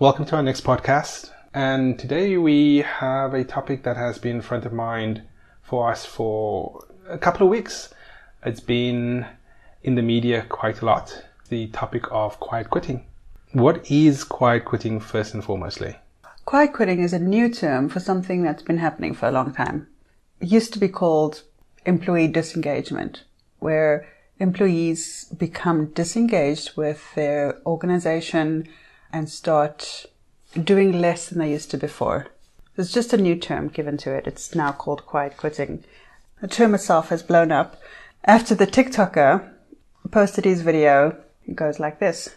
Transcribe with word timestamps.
Welcome 0.00 0.24
to 0.24 0.36
our 0.36 0.42
next 0.42 0.64
podcast. 0.64 1.30
And 1.54 1.96
today 1.96 2.36
we 2.36 2.78
have 2.78 3.32
a 3.32 3.44
topic 3.44 3.84
that 3.84 3.96
has 3.96 4.18
been 4.18 4.42
front 4.42 4.66
of 4.66 4.72
mind 4.72 5.22
for 5.62 5.88
us 5.88 6.04
for 6.04 6.84
a 7.08 7.16
couple 7.16 7.46
of 7.46 7.50
weeks. 7.50 7.94
It's 8.44 8.58
been 8.58 9.24
in 9.84 9.94
the 9.94 10.02
media 10.02 10.46
quite 10.48 10.82
a 10.82 10.84
lot. 10.84 11.24
The 11.48 11.68
topic 11.68 12.06
of 12.10 12.40
quiet 12.40 12.70
quitting. 12.70 13.06
What 13.52 13.88
is 13.88 14.24
quiet 14.24 14.64
quitting 14.64 14.98
first 14.98 15.32
and 15.32 15.44
foremostly? 15.44 15.96
Quiet 16.44 16.72
quitting 16.72 17.00
is 17.00 17.12
a 17.12 17.20
new 17.20 17.48
term 17.48 17.88
for 17.88 18.00
something 18.00 18.42
that's 18.42 18.64
been 18.64 18.78
happening 18.78 19.14
for 19.14 19.28
a 19.28 19.32
long 19.32 19.54
time. 19.54 19.86
It 20.40 20.48
used 20.48 20.72
to 20.72 20.80
be 20.80 20.88
called 20.88 21.42
employee 21.86 22.26
disengagement, 22.26 23.22
where 23.60 24.08
employees 24.40 25.26
become 25.38 25.86
disengaged 25.92 26.76
with 26.76 27.14
their 27.14 27.60
organization 27.64 28.66
and 29.14 29.30
start 29.30 30.06
doing 30.60 31.00
less 31.00 31.28
than 31.28 31.38
they 31.38 31.52
used 31.52 31.70
to 31.70 31.78
before. 31.78 32.26
There's 32.74 32.92
just 32.92 33.12
a 33.12 33.16
new 33.16 33.36
term 33.36 33.68
given 33.68 33.96
to 33.98 34.12
it. 34.12 34.26
It's 34.26 34.54
now 34.54 34.72
called 34.72 35.06
quiet 35.06 35.36
quitting. 35.36 35.84
The 36.40 36.48
term 36.48 36.74
itself 36.74 37.10
has 37.10 37.22
blown 37.22 37.52
up 37.52 37.80
after 38.24 38.56
the 38.56 38.66
TikToker 38.66 39.48
posted 40.10 40.44
his 40.44 40.62
video. 40.62 41.16
It 41.46 41.54
goes 41.54 41.78
like 41.78 42.00
this. 42.00 42.34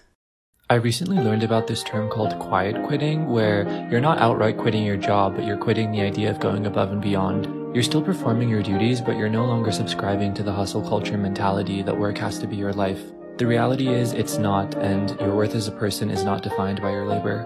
I 0.69 0.75
recently 0.75 1.17
learned 1.17 1.43
about 1.43 1.65
this 1.65 1.81
term 1.81 2.09
called 2.09 2.37
quiet 2.39 2.85
quitting, 2.85 3.29
where 3.29 3.87
you're 3.89 4.01
not 4.01 4.19
outright 4.19 4.57
quitting 4.57 4.83
your 4.83 4.97
job, 4.97 5.35
but 5.35 5.45
you're 5.45 5.57
quitting 5.57 5.91
the 5.91 6.01
idea 6.01 6.29
of 6.29 6.39
going 6.39 6.65
above 6.65 6.91
and 6.91 7.01
beyond. 7.01 7.45
You're 7.73 7.83
still 7.83 8.01
performing 8.01 8.49
your 8.49 8.61
duties, 8.61 9.01
but 9.01 9.17
you're 9.17 9.29
no 9.29 9.45
longer 9.45 9.71
subscribing 9.71 10.33
to 10.35 10.43
the 10.43 10.51
hustle 10.51 10.87
culture 10.87 11.17
mentality 11.17 11.81
that 11.81 11.97
work 11.97 12.17
has 12.17 12.37
to 12.39 12.47
be 12.47 12.57
your 12.57 12.73
life. 12.73 13.01
The 13.37 13.45
reality 13.45 13.87
is 13.89 14.13
it's 14.13 14.39
not, 14.39 14.73
and 14.77 15.15
your 15.19 15.35
worth 15.35 15.53
as 15.53 15.67
a 15.67 15.71
person 15.71 16.09
is 16.09 16.23
not 16.23 16.41
defined 16.41 16.81
by 16.81 16.89
your 16.89 17.05
labor. 17.05 17.45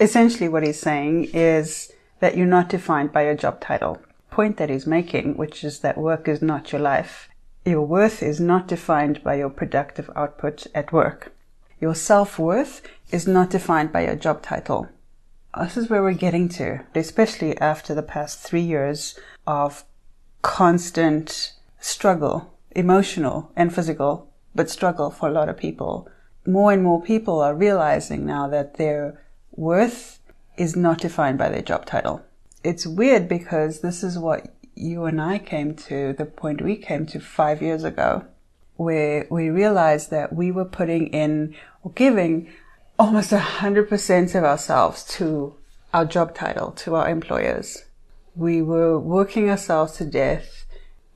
Essentially, 0.00 0.48
what 0.48 0.62
he's 0.62 0.80
saying 0.80 1.24
is 1.34 1.92
that 2.20 2.34
you're 2.34 2.46
not 2.46 2.70
defined 2.70 3.12
by 3.12 3.24
your 3.24 3.34
job 3.34 3.60
title. 3.60 4.00
Point 4.30 4.56
that 4.56 4.70
he's 4.70 4.86
making, 4.86 5.36
which 5.36 5.62
is 5.62 5.80
that 5.80 5.98
work 5.98 6.28
is 6.28 6.40
not 6.40 6.72
your 6.72 6.80
life. 6.80 7.28
Your 7.66 7.82
worth 7.82 8.22
is 8.22 8.40
not 8.40 8.68
defined 8.68 9.22
by 9.22 9.34
your 9.34 9.50
productive 9.50 10.08
output 10.16 10.66
at 10.74 10.94
work. 10.94 11.34
Your 11.78 11.94
self 11.94 12.38
worth 12.38 12.80
is 13.10 13.28
not 13.28 13.50
defined 13.50 13.92
by 13.92 14.06
your 14.06 14.16
job 14.16 14.40
title. 14.40 14.88
This 15.60 15.76
is 15.76 15.90
where 15.90 16.02
we're 16.02 16.14
getting 16.14 16.48
to, 16.56 16.86
especially 16.94 17.58
after 17.58 17.94
the 17.94 18.02
past 18.02 18.38
three 18.38 18.62
years 18.62 19.18
of 19.46 19.84
constant 20.40 21.52
struggle 21.80 22.52
emotional 22.74 23.50
and 23.56 23.74
physical, 23.74 24.31
but 24.54 24.70
struggle 24.70 25.10
for 25.10 25.28
a 25.28 25.32
lot 25.32 25.48
of 25.48 25.56
people. 25.56 26.08
More 26.46 26.72
and 26.72 26.82
more 26.82 27.02
people 27.02 27.40
are 27.40 27.54
realizing 27.54 28.26
now 28.26 28.48
that 28.48 28.76
their 28.76 29.22
worth 29.52 30.20
is 30.56 30.76
not 30.76 30.98
defined 30.98 31.38
by 31.38 31.48
their 31.48 31.62
job 31.62 31.86
title. 31.86 32.22
It's 32.64 32.86
weird 32.86 33.28
because 33.28 33.80
this 33.80 34.02
is 34.02 34.18
what 34.18 34.52
you 34.74 35.04
and 35.04 35.20
I 35.20 35.38
came 35.38 35.74
to, 35.74 36.12
the 36.12 36.24
point 36.24 36.62
we 36.62 36.76
came 36.76 37.06
to 37.06 37.20
five 37.20 37.62
years 37.62 37.84
ago, 37.84 38.24
where 38.76 39.26
we 39.30 39.50
realized 39.50 40.10
that 40.10 40.34
we 40.34 40.50
were 40.50 40.64
putting 40.64 41.08
in 41.08 41.54
or 41.82 41.92
giving 41.92 42.50
almost 42.98 43.32
a 43.32 43.38
hundred 43.38 43.88
percent 43.88 44.34
of 44.34 44.44
ourselves 44.44 45.04
to 45.16 45.54
our 45.92 46.04
job 46.04 46.34
title, 46.34 46.72
to 46.72 46.94
our 46.94 47.08
employers. 47.08 47.84
We 48.34 48.62
were 48.62 48.98
working 48.98 49.50
ourselves 49.50 49.94
to 49.94 50.04
death 50.04 50.64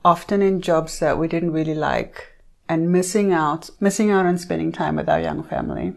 often 0.05 0.41
in 0.41 0.61
jobs 0.61 0.99
that 0.99 1.17
we 1.17 1.27
didn't 1.27 1.51
really 1.51 1.73
like 1.73 2.33
and 2.69 2.91
missing 2.91 3.31
out, 3.31 3.69
missing 3.79 4.11
out 4.11 4.25
on 4.25 4.37
spending 4.37 4.71
time 4.71 4.95
with 4.95 5.09
our 5.09 5.19
young 5.19 5.43
family. 5.43 5.93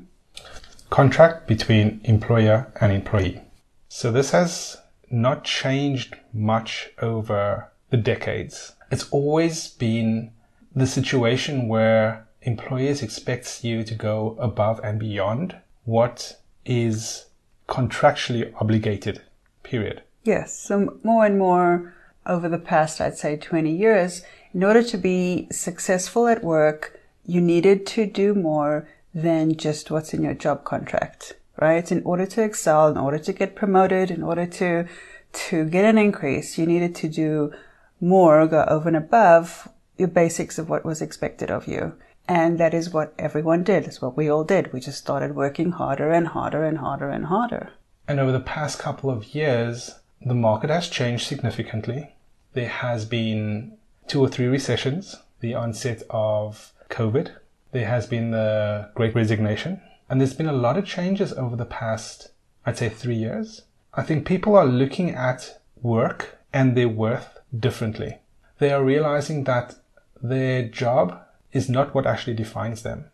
Contract 0.90 1.46
between 1.46 2.00
employer 2.04 2.72
and 2.80 2.92
employee. 2.92 3.40
So 3.88 4.10
this 4.10 4.30
has 4.30 4.76
not 5.10 5.44
changed 5.44 6.16
much 6.32 6.90
over 7.00 7.70
the 7.90 7.96
decades. 7.96 8.72
It's 8.90 9.08
always 9.10 9.68
been 9.68 10.32
the 10.74 10.86
situation 10.86 11.68
where 11.68 12.26
employers 12.42 13.02
expects 13.02 13.64
you 13.64 13.84
to 13.84 13.94
go 13.94 14.36
above 14.40 14.80
and 14.82 14.98
beyond 14.98 15.56
what 15.84 16.40
is 16.64 17.26
contractually 17.68 18.52
obligated, 18.60 19.22
period. 19.62 20.02
Yes. 20.24 20.58
So 20.58 20.98
more 21.02 21.24
and 21.24 21.38
more 21.38 21.94
over 22.26 22.48
the 22.48 22.58
past, 22.58 23.00
I'd 23.00 23.16
say 23.16 23.36
20 23.36 23.74
years, 23.74 24.22
in 24.52 24.64
order 24.64 24.82
to 24.82 24.98
be 24.98 25.48
successful 25.50 26.26
at 26.26 26.44
work, 26.44 26.98
you 27.24 27.40
needed 27.40 27.86
to 27.86 28.06
do 28.06 28.34
more 28.34 28.88
than 29.14 29.56
just 29.56 29.90
what's 29.90 30.14
in 30.14 30.22
your 30.22 30.34
job 30.34 30.64
contract, 30.64 31.34
right? 31.60 31.90
In 31.90 32.02
order 32.04 32.26
to 32.26 32.42
excel, 32.42 32.88
in 32.88 32.96
order 32.96 33.18
to 33.18 33.32
get 33.32 33.54
promoted, 33.54 34.10
in 34.10 34.22
order 34.22 34.46
to, 34.46 34.86
to 35.32 35.64
get 35.64 35.84
an 35.84 35.98
increase, 35.98 36.58
you 36.58 36.66
needed 36.66 36.94
to 36.96 37.08
do 37.08 37.52
more, 38.00 38.46
go 38.46 38.64
over 38.68 38.88
and 38.88 38.96
above 38.96 39.68
your 39.98 40.08
basics 40.08 40.58
of 40.58 40.68
what 40.68 40.84
was 40.84 41.02
expected 41.02 41.50
of 41.50 41.68
you. 41.68 41.94
And 42.26 42.58
that 42.58 42.74
is 42.74 42.90
what 42.90 43.12
everyone 43.18 43.64
did. 43.64 43.84
It's 43.84 44.00
what 44.00 44.16
we 44.16 44.30
all 44.30 44.44
did. 44.44 44.72
We 44.72 44.80
just 44.80 44.98
started 44.98 45.34
working 45.34 45.72
harder 45.72 46.10
and 46.10 46.28
harder 46.28 46.64
and 46.64 46.78
harder 46.78 47.10
and 47.10 47.26
harder. 47.26 47.70
And 48.06 48.18
over 48.18 48.32
the 48.32 48.40
past 48.40 48.78
couple 48.78 49.10
of 49.10 49.34
years, 49.34 49.98
the 50.24 50.34
market 50.34 50.70
has 50.70 50.88
changed 50.88 51.26
significantly. 51.26 52.14
There 52.54 52.68
has 52.68 53.04
been 53.04 53.76
two 54.10 54.20
or 54.20 54.28
three 54.28 54.46
recessions, 54.48 55.14
the 55.38 55.54
onset 55.54 56.02
of 56.10 56.72
COVID. 56.88 57.30
There 57.70 57.86
has 57.86 58.08
been 58.08 58.32
the 58.32 58.90
great 58.96 59.14
resignation. 59.14 59.80
And 60.08 60.20
there's 60.20 60.34
been 60.34 60.48
a 60.48 60.52
lot 60.52 60.76
of 60.76 60.84
changes 60.84 61.32
over 61.32 61.54
the 61.54 61.64
past, 61.64 62.32
I'd 62.66 62.76
say 62.76 62.88
three 62.88 63.14
years. 63.14 63.62
I 63.94 64.02
think 64.02 64.26
people 64.26 64.56
are 64.56 64.66
looking 64.66 65.10
at 65.10 65.60
work 65.80 66.38
and 66.52 66.76
their 66.76 66.88
worth 66.88 67.38
differently. 67.56 68.18
They 68.58 68.72
are 68.72 68.82
realizing 68.82 69.44
that 69.44 69.76
their 70.20 70.64
job 70.68 71.20
is 71.52 71.68
not 71.68 71.94
what 71.94 72.04
actually 72.04 72.34
defines 72.34 72.82
them 72.82 73.04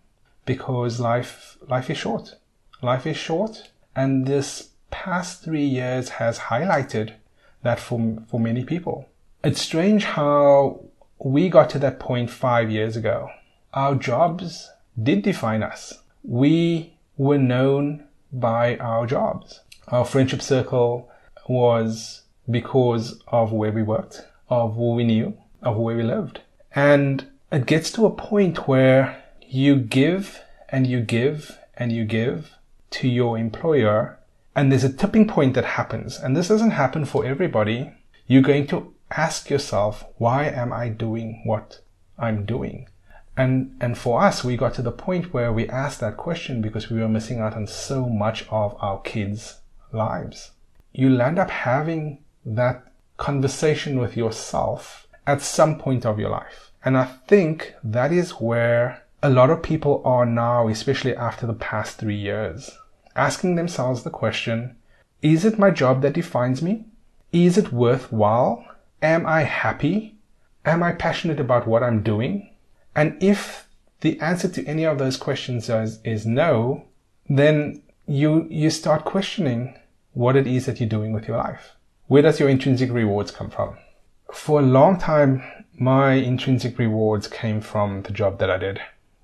because 0.47 0.99
life, 0.99 1.59
life 1.69 1.91
is 1.91 1.99
short. 1.99 2.37
Life 2.81 3.07
is 3.07 3.19
short 3.19 3.69
and 3.95 4.27
this 4.27 4.71
past 4.91 5.45
three 5.45 5.67
years 5.67 6.09
has 6.21 6.39
highlighted 6.39 7.13
that 7.63 7.81
for, 7.81 8.23
for 8.29 8.41
many 8.41 8.65
people. 8.65 9.11
It's 9.45 9.61
strange 9.61 10.05
how 10.05 10.86
we 11.19 11.49
got 11.49 11.71
to 11.71 11.79
that 11.81 11.99
point 11.99 12.31
five 12.31 12.71
years 12.71 12.97
ago. 12.97 13.31
Our 13.73 13.95
jobs 13.95 14.71
did 15.01 15.23
define 15.23 15.63
us. 15.63 15.93
We 16.23 16.95
were 17.17 17.39
known 17.39 18.05
by 18.33 18.77
our 18.79 19.07
jobs. 19.07 19.61
Our 19.89 20.05
friendship 20.05 20.43
circle 20.43 21.11
was 21.49 22.23
because 22.51 23.21
of 23.29 23.53
where 23.53 23.73
we 23.73 23.83
worked, 23.83 24.27
of 24.49 24.75
who 24.75 24.95
we 24.95 25.05
knew, 25.05 25.37
of 25.63 25.77
where 25.77 25.97
we 25.97 26.03
lived. 26.03 26.41
And 26.75 27.27
it 27.51 27.67
gets 27.67 27.91
to 27.93 28.07
a 28.07 28.11
point 28.11 28.69
where 28.69 29.23
you 29.47 29.77
give 29.77 30.41
and 30.69 30.87
you 30.87 31.01
give 31.01 31.59
and 31.77 31.93
you 31.93 32.05
give 32.05 32.57
to 32.91 33.09
your 33.09 33.39
employer 33.39 34.19
and 34.57 34.73
there's 34.73 34.85
a 34.85 34.93
tipping 34.93 35.29
point 35.29 35.53
that 35.55 35.67
happens. 35.67 36.19
And 36.19 36.35
this 36.35 36.49
doesn't 36.49 36.71
happen 36.71 37.05
for 37.05 37.27
everybody. 37.27 37.93
You're 38.27 38.41
going 38.41 38.67
to 38.69 38.93
ask 39.11 39.51
yourself, 39.51 40.05
why 40.19 40.45
am 40.45 40.73
I 40.73 40.89
doing 40.89 41.43
what 41.45 41.81
I'm 42.19 42.45
doing? 42.45 42.89
And, 43.37 43.77
and 43.81 43.99
for 43.99 44.23
us, 44.23 44.43
we 44.43 44.57
got 44.57 44.75
to 44.75 44.83
the 44.83 44.93
point 44.93 45.33
where 45.33 45.53
we 45.53 45.69
asked 45.69 46.01
that 46.01 46.17
question 46.17 46.63
because 46.63 46.91
we 46.91 47.01
were 47.01 47.09
missing 47.09 47.39
out 47.39 47.55
on 47.55 47.67
so 47.67 48.09
much 48.09 48.47
of 48.49 48.77
our 48.81 49.01
kids' 49.01 49.61
lives. 49.93 50.53
You'll 50.93 51.21
end 51.21 51.39
up 51.39 51.51
having 51.51 52.25
that 52.45 52.87
conversation 53.19 53.99
with 53.99 54.17
yourself 54.17 55.07
at 55.27 55.43
some 55.43 55.79
point 55.79 56.07
of 56.07 56.19
your 56.19 56.31
life. 56.31 56.73
And 56.85 56.97
I 56.97 57.05
think 57.05 57.75
that 57.85 58.13
is 58.13 58.33
where 58.33 59.03
a 59.23 59.31
lot 59.31 59.51
of 59.51 59.63
people 59.63 60.03
are 60.05 60.25
now, 60.25 60.69
especially 60.69 61.15
after 61.15 61.47
the 61.47 61.55
past 61.55 61.99
three 61.99 62.17
years 62.17 62.71
asking 63.17 63.55
themselves 63.55 64.03
the 64.03 64.11
question, 64.11 64.77
is 65.23 65.45
it 65.45 65.59
my 65.59 65.71
job 65.71 66.03
that 66.03 66.13
defines 66.13 66.63
me? 66.63 66.85
Is 67.33 67.59
it 67.59 67.73
worthwhile? 67.73 68.65
Am 69.03 69.27
I 69.27 69.43
happy? 69.43 70.17
Am 70.65 70.83
I 70.83 70.93
passionate 70.93 71.41
about 71.41 71.67
what 71.67 71.83
I'm 71.83 72.03
doing? 72.03 72.51
And 72.95 73.23
if 73.23 73.69
the 74.01 74.19
answer 74.21 74.49
to 74.49 74.65
any 74.67 74.85
of 74.85 74.99
those 74.99 75.17
questions 75.17 75.69
is, 75.69 76.01
is 76.05 76.27
no, 76.27 76.87
then 77.29 77.83
you, 78.07 78.47
you 78.51 78.71
start 78.71 79.05
questioning 79.05 79.79
what 80.13 80.37
it 80.37 80.47
is 80.47 80.67
that 80.67 80.81
you're 80.81 80.89
doing 80.89 81.13
with 81.13 81.29
your 81.29 81.37
life. 81.37 81.73
Where 82.07 82.23
does 82.23 82.41
your 82.41 82.49
intrinsic 82.49 82.91
rewards 82.91 83.31
come 83.31 83.51
from? 83.51 83.77
For 84.33 84.61
a 84.61 84.63
long 84.63 84.99
time, 84.99 85.43
my 85.79 86.15
intrinsic 86.15 86.79
rewards 86.79 87.29
came 87.29 87.61
from 87.61 88.03
the 88.03 88.13
job 88.13 88.39
that 88.39 88.51
I 88.51 88.59
did. 88.59 88.81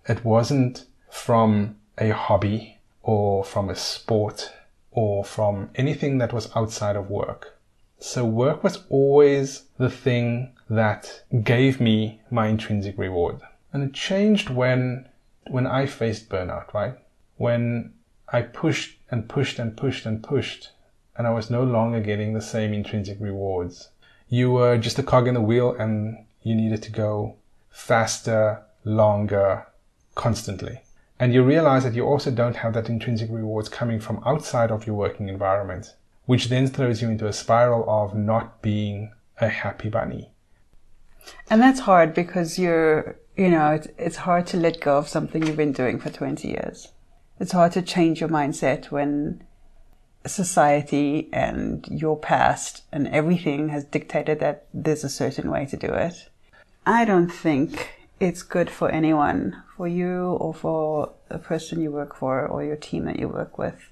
It 0.08 0.24
wasn't 0.24 0.84
from 1.10 1.76
a 1.98 2.10
hobby 2.10 2.78
or 3.02 3.44
from 3.44 3.70
a 3.70 3.76
sport 3.76 4.52
or 4.90 5.24
from 5.24 5.70
anything 5.74 6.18
that 6.18 6.32
was 6.32 6.54
outside 6.54 6.96
of 6.96 7.08
work. 7.08 7.58
So 8.04 8.24
work 8.24 8.64
was 8.64 8.80
always 8.88 9.62
the 9.78 9.88
thing 9.88 10.54
that 10.68 11.22
gave 11.44 11.80
me 11.80 12.20
my 12.32 12.48
intrinsic 12.48 12.98
reward. 12.98 13.40
And 13.72 13.84
it 13.84 13.94
changed 13.94 14.50
when, 14.50 15.08
when 15.46 15.68
I 15.68 15.86
faced 15.86 16.28
burnout, 16.28 16.74
right? 16.74 16.94
When 17.36 17.92
I 18.32 18.42
pushed 18.42 18.98
and 19.12 19.28
pushed 19.28 19.60
and 19.60 19.76
pushed 19.76 20.04
and 20.04 20.20
pushed, 20.20 20.72
and 21.16 21.28
I 21.28 21.30
was 21.30 21.48
no 21.48 21.62
longer 21.62 22.00
getting 22.00 22.32
the 22.32 22.40
same 22.40 22.74
intrinsic 22.74 23.18
rewards. 23.20 23.90
You 24.28 24.50
were 24.50 24.78
just 24.78 24.98
a 24.98 25.04
cog 25.04 25.28
in 25.28 25.34
the 25.34 25.40
wheel 25.40 25.70
and 25.78 26.24
you 26.42 26.56
needed 26.56 26.82
to 26.82 26.90
go 26.90 27.36
faster, 27.70 28.62
longer, 28.84 29.64
constantly. 30.16 30.80
And 31.20 31.32
you 31.32 31.44
realize 31.44 31.84
that 31.84 31.94
you 31.94 32.04
also 32.04 32.32
don't 32.32 32.56
have 32.56 32.74
that 32.74 32.88
intrinsic 32.88 33.30
rewards 33.30 33.68
coming 33.68 34.00
from 34.00 34.20
outside 34.26 34.72
of 34.72 34.88
your 34.88 34.96
working 34.96 35.28
environment, 35.28 35.94
which 36.26 36.48
then 36.48 36.66
throws 36.66 37.02
you 37.02 37.08
into 37.08 37.26
a 37.26 37.32
spiral 37.32 37.88
of 37.88 38.14
not 38.14 38.62
being 38.62 39.12
a 39.40 39.48
happy 39.48 39.88
bunny. 39.88 40.30
And 41.50 41.60
that's 41.60 41.80
hard 41.80 42.14
because 42.14 42.58
you're, 42.58 43.16
you 43.36 43.48
know, 43.48 43.72
it's, 43.72 43.88
it's 43.98 44.16
hard 44.16 44.46
to 44.48 44.56
let 44.56 44.80
go 44.80 44.98
of 44.98 45.08
something 45.08 45.46
you've 45.46 45.56
been 45.56 45.72
doing 45.72 45.98
for 45.98 46.10
20 46.10 46.48
years. 46.48 46.88
It's 47.38 47.52
hard 47.52 47.72
to 47.72 47.82
change 47.82 48.20
your 48.20 48.28
mindset 48.28 48.90
when 48.90 49.44
society 50.26 51.28
and 51.32 51.86
your 51.90 52.16
past 52.16 52.84
and 52.92 53.08
everything 53.08 53.68
has 53.70 53.84
dictated 53.84 54.40
that 54.40 54.66
there's 54.72 55.04
a 55.04 55.08
certain 55.08 55.50
way 55.50 55.66
to 55.66 55.76
do 55.76 55.88
it. 55.88 56.28
I 56.86 57.04
don't 57.04 57.30
think 57.30 57.94
it's 58.20 58.42
good 58.42 58.70
for 58.70 58.88
anyone, 58.90 59.62
for 59.76 59.88
you 59.88 60.32
or 60.40 60.54
for 60.54 61.12
the 61.28 61.38
person 61.38 61.80
you 61.80 61.90
work 61.90 62.14
for 62.14 62.46
or 62.46 62.62
your 62.62 62.76
team 62.76 63.04
that 63.06 63.18
you 63.18 63.28
work 63.28 63.58
with, 63.58 63.90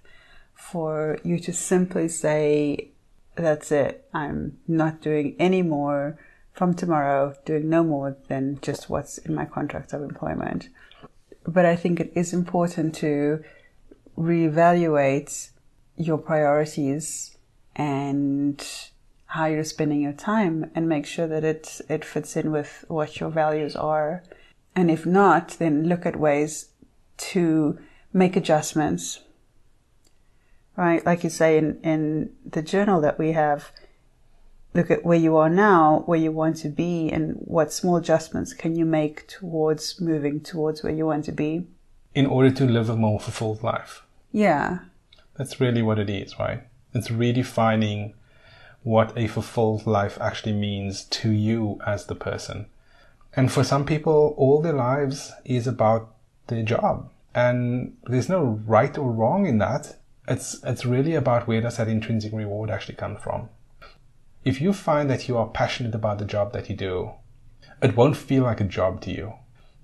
for 0.60 1.18
you 1.24 1.38
to 1.40 1.52
simply 1.52 2.08
say, 2.08 2.90
that's 3.34 3.72
it. 3.72 4.06
I'm 4.12 4.58
not 4.68 5.00
doing 5.00 5.34
any 5.38 5.62
more 5.62 6.18
from 6.52 6.74
tomorrow, 6.74 7.34
doing 7.44 7.68
no 7.68 7.82
more 7.82 8.16
than 8.28 8.58
just 8.60 8.90
what's 8.90 9.18
in 9.18 9.34
my 9.34 9.46
contract 9.46 9.92
of 9.92 10.02
employment. 10.02 10.68
But 11.46 11.64
I 11.64 11.76
think 11.76 12.00
it 12.00 12.12
is 12.14 12.32
important 12.32 12.94
to 12.96 13.42
reevaluate 14.18 15.50
your 15.96 16.18
priorities 16.18 17.36
and 17.74 18.62
how 19.26 19.46
you're 19.46 19.64
spending 19.64 20.02
your 20.02 20.12
time 20.12 20.70
and 20.74 20.88
make 20.88 21.06
sure 21.06 21.26
that 21.26 21.44
it 21.44 21.80
it 21.88 22.04
fits 22.04 22.36
in 22.36 22.50
with 22.50 22.84
what 22.88 23.20
your 23.20 23.30
values 23.30 23.76
are. 23.76 24.22
And 24.74 24.90
if 24.90 25.06
not, 25.06 25.56
then 25.58 25.88
look 25.88 26.04
at 26.04 26.16
ways 26.16 26.70
to 27.32 27.78
make 28.12 28.36
adjustments. 28.36 29.20
Right? 30.80 31.04
Like 31.04 31.24
you 31.24 31.28
say 31.28 31.58
in, 31.58 31.78
in 31.82 32.30
the 32.50 32.62
journal 32.62 33.02
that 33.02 33.18
we 33.18 33.32
have, 33.32 33.70
look 34.72 34.90
at 34.90 35.04
where 35.04 35.18
you 35.18 35.36
are 35.36 35.50
now, 35.50 36.04
where 36.06 36.18
you 36.18 36.32
want 36.32 36.56
to 36.56 36.70
be, 36.70 37.10
and 37.10 37.34
what 37.34 37.70
small 37.70 37.96
adjustments 37.96 38.54
can 38.54 38.74
you 38.74 38.86
make 38.86 39.28
towards 39.28 40.00
moving 40.00 40.40
towards 40.40 40.82
where 40.82 40.94
you 40.94 41.04
want 41.04 41.26
to 41.26 41.32
be. 41.32 41.66
In 42.14 42.24
order 42.24 42.50
to 42.52 42.64
live 42.64 42.88
a 42.88 42.96
more 42.96 43.20
fulfilled 43.20 43.62
life. 43.62 44.04
Yeah. 44.32 44.78
That's 45.36 45.60
really 45.60 45.82
what 45.82 45.98
it 45.98 46.08
is, 46.08 46.38
right? 46.38 46.62
It's 46.94 47.08
redefining 47.08 48.14
what 48.82 49.12
a 49.18 49.26
fulfilled 49.26 49.86
life 49.86 50.16
actually 50.18 50.54
means 50.54 51.04
to 51.20 51.30
you 51.30 51.78
as 51.86 52.06
the 52.06 52.14
person. 52.14 52.64
And 53.36 53.52
for 53.52 53.64
some 53.64 53.84
people, 53.84 54.34
all 54.38 54.62
their 54.62 54.72
lives 54.72 55.30
is 55.44 55.66
about 55.66 56.14
their 56.46 56.62
job. 56.62 57.10
And 57.34 57.98
there's 58.04 58.30
no 58.30 58.62
right 58.66 58.96
or 58.96 59.12
wrong 59.12 59.44
in 59.44 59.58
that. 59.58 59.98
It's, 60.30 60.62
it's 60.64 60.86
really 60.86 61.14
about 61.14 61.46
where 61.46 61.60
does 61.60 61.76
that 61.76 61.88
intrinsic 61.88 62.32
reward 62.32 62.70
actually 62.70 62.94
come 62.94 63.16
from. 63.18 63.50
If 64.44 64.60
you 64.62 64.72
find 64.72 65.10
that 65.10 65.28
you 65.28 65.36
are 65.36 65.48
passionate 65.48 65.94
about 65.94 66.18
the 66.18 66.24
job 66.24 66.54
that 66.54 66.70
you 66.70 66.76
do, 66.76 67.10
it 67.82 67.96
won't 67.96 68.16
feel 68.16 68.44
like 68.44 68.62
a 68.62 68.64
job 68.64 69.02
to 69.02 69.10
you. 69.10 69.34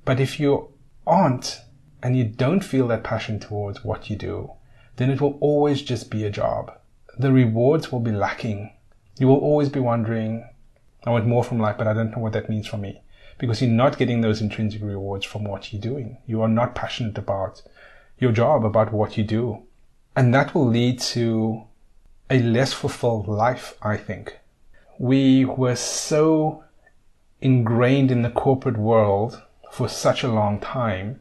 But 0.07 0.21
if 0.21 0.41
you 0.41 0.73
aren't 1.07 1.61
and 2.03 2.17
you 2.17 2.25
don't 2.25 2.65
feel 2.65 2.89
that 2.89 3.05
passion 3.05 3.39
towards 3.39 3.85
what 3.85 4.09
you 4.09 4.17
do, 4.17 4.53
then 4.97 5.11
it 5.11 5.21
will 5.21 5.37
always 5.41 5.83
just 5.83 6.11
be 6.11 6.25
a 6.25 6.31
job. 6.31 6.73
The 7.19 7.33
rewards 7.33 7.93
will 7.93 8.01
be 8.01 8.13
lacking 8.13 8.71
you 9.19 9.29
will 9.29 9.39
always 9.39 9.71
be 9.71 9.81
wondering, 9.81 10.47
I 11.07 11.11
want 11.11 11.27
more 11.27 11.43
from 11.43 11.59
life, 11.59 11.79
but 11.79 11.87
I 11.87 11.95
don't 11.95 12.11
know 12.11 12.19
what 12.19 12.35
that 12.35 12.51
means 12.51 12.67
for 12.67 12.77
me. 12.77 13.01
Because 13.39 13.63
you're 13.63 13.71
not 13.71 13.99
getting 13.99 14.21
those 14.21 14.41
intrinsic 14.41 14.83
rewards 14.83 15.25
from 15.25 15.45
what 15.45 15.73
you're 15.73 15.81
doing. 15.81 16.19
You 16.27 16.43
are 16.43 16.49
not 16.49 16.75
passionate 16.75 17.17
about 17.17 17.63
your 18.19 18.33
job, 18.33 18.65
about 18.65 18.93
what 18.93 19.17
you 19.17 19.25
do. 19.25 19.63
And 20.17 20.35
that 20.35 20.55
will 20.55 20.67
lead 20.67 20.99
to 21.01 21.65
a 22.31 22.41
less 22.41 22.73
fulfilled 22.73 23.29
life, 23.29 23.77
I 23.83 23.99
think. 23.99 24.39
We 24.99 25.45
were 25.45 25.77
so 25.77 26.65
ingrained 27.41 28.11
in 28.11 28.23
the 28.23 28.31
corporate 28.31 28.79
world 28.79 29.43
for 29.71 29.89
such 29.89 30.25
a 30.25 30.33
long 30.33 30.59
time 30.59 31.21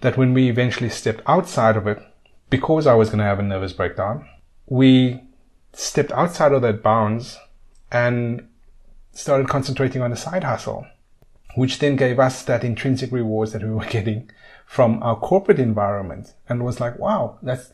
that 0.00 0.16
when 0.16 0.34
we 0.34 0.48
eventually 0.48 0.90
stepped 0.90 1.22
outside 1.26 1.76
of 1.76 1.86
it, 1.86 2.02
because 2.50 2.86
I 2.86 2.94
was 2.94 3.08
going 3.08 3.20
to 3.20 3.24
have 3.24 3.38
a 3.38 3.42
nervous 3.42 3.72
breakdown, 3.72 4.28
we 4.66 5.22
stepped 5.72 6.10
outside 6.12 6.52
of 6.52 6.62
that 6.62 6.82
bounds 6.82 7.38
and 7.90 8.48
started 9.12 9.48
concentrating 9.48 10.02
on 10.02 10.12
a 10.12 10.16
side 10.16 10.44
hustle, 10.44 10.84
which 11.54 11.78
then 11.78 11.94
gave 11.94 12.18
us 12.18 12.42
that 12.42 12.64
intrinsic 12.64 13.12
rewards 13.12 13.52
that 13.52 13.62
we 13.62 13.70
were 13.70 13.84
getting 13.98 14.28
from 14.66 15.02
our 15.02 15.16
corporate 15.16 15.60
environment 15.60 16.34
and 16.48 16.64
was 16.64 16.80
like, 16.80 16.98
wow, 16.98 17.38
that's, 17.42 17.70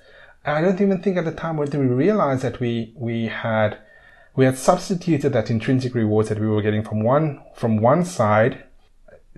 I 0.54 0.60
don't 0.60 0.80
even 0.80 1.02
think 1.02 1.16
at 1.16 1.24
the 1.24 1.32
time 1.32 1.56
did 1.64 1.74
we 1.74 1.86
realized 1.86 2.42
that 2.42 2.60
we, 2.60 2.92
we 2.96 3.26
had, 3.26 3.78
we 4.36 4.44
had 4.44 4.56
substituted 4.56 5.32
that 5.32 5.50
intrinsic 5.50 5.94
rewards 5.94 6.28
that 6.28 6.38
we 6.38 6.46
were 6.46 6.62
getting 6.62 6.82
from 6.82 7.02
one, 7.02 7.42
from 7.54 7.78
one 7.78 8.04
side 8.04 8.64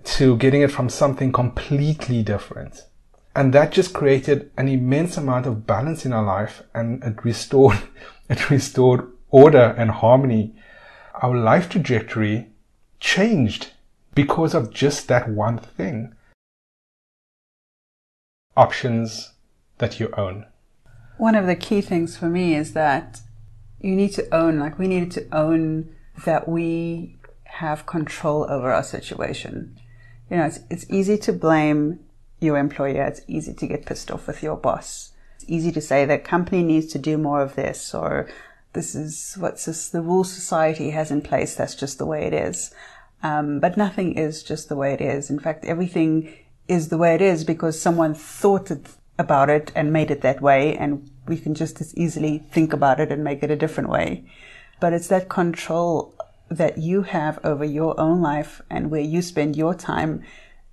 to 0.05 0.37
getting 0.37 0.63
it 0.63 0.71
from 0.71 0.89
something 0.89 1.33
completely 1.33 2.23
different. 2.23 2.87
And 3.35 3.53
that 3.53 3.73
just 3.73 3.95
created 3.95 4.51
an 4.57 4.69
immense 4.69 5.17
amount 5.17 5.47
of 5.47 5.67
balance 5.67 6.05
in 6.05 6.13
our 6.13 6.25
life 6.25 6.63
and 6.75 7.03
it 7.03 7.25
restored 7.25 7.79
it 8.29 8.51
restored 8.51 9.11
order 9.31 9.75
and 9.79 9.91
harmony. 9.91 10.55
Our 11.23 11.37
life 11.37 11.69
trajectory 11.69 12.49
changed 12.99 13.73
because 14.15 14.55
of 14.55 14.73
just 14.73 15.09
that 15.09 15.29
one 15.29 15.59
thing. 15.59 16.15
Options 18.57 19.33
that 19.79 20.01
you 20.01 20.13
own. 20.17 20.47
One 21.21 21.35
of 21.35 21.47
the 21.47 21.55
key 21.55 21.83
things 21.83 22.17
for 22.17 22.31
me 22.31 22.55
is 22.55 22.73
that 22.73 23.21
you 23.79 23.95
need 23.95 24.15
to 24.15 24.35
own, 24.35 24.59
like 24.59 24.79
we 24.79 24.89
needed 24.89 25.11
to 25.11 25.27
own 25.37 25.95
that 26.25 26.49
we 26.49 27.19
have 27.45 27.85
control 27.85 28.47
over 28.49 28.73
our 28.73 28.83
situation. 28.83 29.79
You 30.31 30.39
know, 30.39 30.47
it's, 30.47 30.61
it's 30.71 30.87
easy 30.89 31.19
to 31.19 31.35
blame 31.35 32.01
your 32.41 32.57
employer. 32.57 33.05
It's 33.05 33.21
easy 33.29 33.53
to 33.53 33.67
get 33.67 33.85
pissed 33.85 34.11
off 34.11 34.27
with 34.27 34.43
your 34.43 34.57
boss 34.57 35.13
It's 35.35 35.45
easy 35.47 35.71
to 35.73 35.81
say 35.83 36.07
that 36.07 36.25
company 36.25 36.63
needs 36.63 36.87
to 36.93 36.99
do 36.99 37.19
more 37.19 37.43
of 37.43 37.55
this 37.55 37.95
or 37.95 38.27
this 38.73 38.95
is 38.95 39.35
what 39.39 39.59
the 39.59 40.01
rule 40.01 40.25
society 40.25 40.89
has 40.89 41.11
in 41.11 41.21
place. 41.21 41.55
That's 41.55 41.75
just 41.75 41.99
the 41.99 42.07
way 42.07 42.25
it 42.25 42.33
is. 42.33 42.75
Um, 43.23 43.61
but 43.61 43.77
nothing 43.77 44.17
is 44.17 44.43
just 44.43 44.71
the 44.71 44.77
way 44.77 44.95
it 44.95 45.03
is. 45.03 45.29
In 45.29 45.39
fact, 45.39 45.67
everything 45.67 46.35
is 46.67 46.89
the 46.89 46.97
way 46.97 47.15
it 47.15 47.21
is 47.21 47.45
because 47.45 47.79
someone 47.79 48.15
thought 48.15 48.71
it, 48.71 48.87
about 49.21 49.51
it 49.51 49.71
and 49.77 49.93
made 49.93 50.11
it 50.11 50.23
that 50.23 50.41
way. 50.41 50.77
And 50.77 51.09
we 51.29 51.37
can 51.37 51.55
just 51.55 51.81
as 51.81 51.95
easily 51.97 52.43
think 52.51 52.73
about 52.73 52.99
it 52.99 53.13
and 53.13 53.23
make 53.23 53.43
it 53.43 53.51
a 53.51 53.57
different 53.57 53.91
way. 53.91 54.25
But 54.81 54.93
it's 54.93 55.09
that 55.09 55.29
control 55.29 56.15
that 56.49 56.79
you 56.79 57.03
have 57.03 57.39
over 57.45 57.65
your 57.65 57.99
own 58.01 58.21
life 58.21 58.61
and 58.69 58.91
where 58.91 59.01
you 59.01 59.23
spend 59.23 59.55
your 59.55 59.75
time 59.75 60.23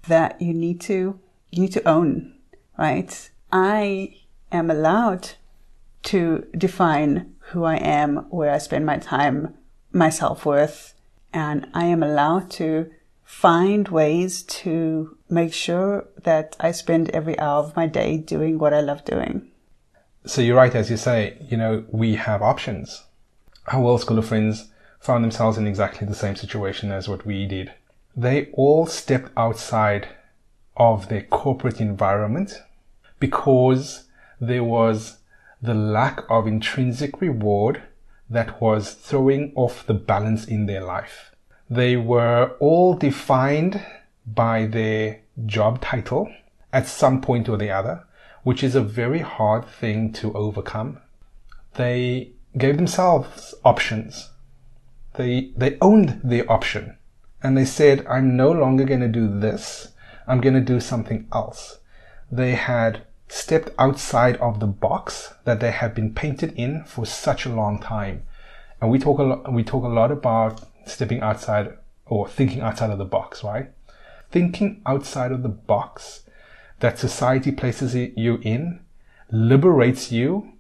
that 0.08 0.42
you 0.42 0.54
need 0.54 0.82
to, 0.82 1.20
you 1.52 1.62
need 1.62 1.74
to 1.74 1.88
own, 1.88 2.34
right? 2.78 3.30
I 3.52 4.16
am 4.52 4.72
allowed 4.72 5.32
to 6.04 6.48
define 6.58 7.36
who 7.52 7.66
I 7.66 7.76
am, 7.76 8.26
where 8.30 8.52
I 8.52 8.58
spend 8.58 8.86
my 8.86 8.98
time, 8.98 9.54
my 9.92 10.10
self 10.10 10.46
worth, 10.46 10.94
and 11.34 11.68
I 11.74 11.86
am 11.86 12.02
allowed 12.02 12.50
to 12.52 12.90
find 13.28 13.90
ways 13.90 14.42
to 14.42 15.18
make 15.30 15.54
sure 15.54 16.08
that 16.24 16.56
I 16.62 16.72
spend 16.72 17.10
every 17.10 17.38
hour 17.38 17.60
of 17.60 17.76
my 17.76 17.86
day 17.86 18.18
doing 18.18 18.58
what 18.58 18.74
I 18.74 18.80
love 18.80 19.04
doing. 19.04 19.52
So 20.26 20.42
you're 20.42 20.56
right, 20.56 20.74
as 20.74 20.90
you 20.90 20.96
say, 20.96 21.38
you 21.50 21.58
know, 21.58 21.84
we 21.92 22.16
have 22.16 22.42
options. 22.42 23.04
Our 23.68 23.82
World 23.82 24.00
School 24.00 24.18
of 24.18 24.26
Friends 24.26 24.70
found 25.02 25.26
themselves 25.26 25.58
in 25.58 25.68
exactly 25.68 26.08
the 26.08 26.16
same 26.16 26.38
situation 26.38 26.90
as 26.90 27.10
what 27.10 27.26
we 27.26 27.46
did. 27.46 27.74
They 28.16 28.46
all 28.54 28.86
stepped 28.86 29.32
outside 29.36 30.08
of 30.78 31.10
their 31.10 31.24
corporate 31.24 31.82
environment 31.82 32.64
because 33.20 34.06
there 34.40 34.64
was 34.64 35.18
the 35.62 35.76
lack 35.76 36.24
of 36.30 36.48
intrinsic 36.48 37.20
reward 37.20 37.84
that 38.30 38.62
was 38.62 38.94
throwing 38.94 39.52
off 39.56 39.86
the 39.86 39.94
balance 39.94 40.46
in 40.46 40.66
their 40.66 40.82
life. 40.82 41.36
They 41.70 41.98
were 41.98 42.56
all 42.60 42.94
defined 42.94 43.86
by 44.26 44.66
their 44.66 45.22
job 45.46 45.82
title 45.82 46.32
at 46.72 46.88
some 46.88 47.22
point 47.22 47.50
or 47.50 47.58
the 47.58 47.72
other, 47.72 48.04
which 48.44 48.64
is 48.64 48.76
a 48.76 48.82
very 48.82 49.20
hard 49.20 49.66
thing 49.66 50.14
to 50.14 50.34
overcome. 50.34 51.00
They 51.76 52.32
gave 52.58 52.78
themselves 52.78 53.54
options. 53.66 54.30
They, 55.16 55.52
they 55.56 55.78
owned 55.82 56.22
their 56.24 56.50
option 56.52 56.98
and 57.44 57.58
they 57.58 57.66
said, 57.66 58.06
I'm 58.08 58.36
no 58.36 58.52
longer 58.52 58.84
going 58.86 59.02
to 59.02 59.08
do 59.08 59.28
this. 59.40 59.90
I'm 60.28 60.42
going 60.42 60.56
to 60.56 60.62
do 60.62 60.80
something 60.80 61.28
else. 61.34 61.80
They 62.32 62.56
had 62.56 63.02
stepped 63.30 63.70
outside 63.78 64.38
of 64.38 64.60
the 64.60 64.68
box 64.68 65.34
that 65.44 65.60
they 65.60 65.72
had 65.72 65.94
been 65.94 66.14
painted 66.14 66.54
in 66.54 66.84
for 66.86 67.06
such 67.06 67.46
a 67.46 67.54
long 67.54 67.80
time. 67.80 68.26
And 68.82 68.90
we 68.90 69.00
talk 69.00 69.20
a 69.20 69.24
lot, 69.24 69.54
we 69.54 69.64
talk 69.64 69.84
a 69.84 69.88
lot 69.88 70.12
about 70.12 70.62
stepping 70.88 71.22
outside 71.22 71.78
or 72.06 72.28
thinking 72.28 72.62
outside 72.62 72.90
of 72.90 72.98
the 72.98 73.06
box, 73.06 73.44
right? 73.44 73.72
Thinking 74.32 74.82
outside 74.86 75.32
of 75.32 75.44
the 75.44 75.50
box 75.50 76.24
that 76.80 77.00
society 77.00 77.52
places 77.52 77.96
you 77.96 78.40
in 78.42 78.82
liberates 79.32 80.12
you 80.12 80.54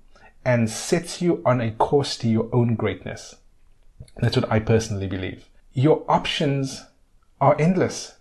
and 0.43 0.69
sets 0.69 1.21
you 1.21 1.41
on 1.45 1.61
a 1.61 1.71
course 1.71 2.17
to 2.17 2.27
your 2.27 2.49
own 2.53 2.75
greatness. 2.75 3.35
That's 4.17 4.35
what 4.35 4.51
I 4.51 4.59
personally 4.59 5.07
believe. 5.07 5.45
Your 5.73 6.03
options 6.07 6.85
are 7.39 7.55
endless. 7.59 8.15